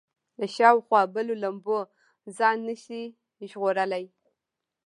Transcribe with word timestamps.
له 0.39 0.45
شاوخوا 0.55 1.01
بلو 1.13 1.33
لمبو 1.43 1.77
ځان 2.37 2.57
نه 2.67 2.75
شي 2.83 3.01
ژغورلی. 3.49 4.05